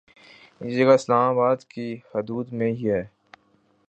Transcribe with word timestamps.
یہ 0.61 0.75
جگہ 0.77 0.93
اسلام 0.93 1.29
آباد 1.29 1.63
کی 1.69 1.87
حدود 2.15 2.51
میں 2.51 2.71
ہی 2.71 2.89
ہے 2.91 3.03